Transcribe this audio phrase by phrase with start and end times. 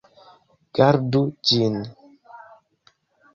[0.79, 1.21] Gardu
[1.51, 1.77] ĝin.